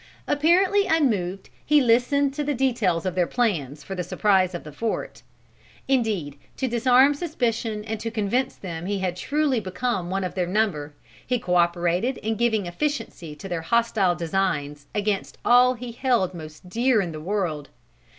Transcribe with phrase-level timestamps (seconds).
[0.25, 4.71] Apparently unmoved, he listened to the details of their plans for the surprise of the
[4.71, 5.21] fort.
[5.87, 10.33] Indeed, to disarm suspicion and to convince them that he had truly become one of
[10.33, 10.95] their number,
[11.27, 16.67] he co operated in giving efficiency to their hostile designs against all he held most
[16.67, 17.69] dear in the world.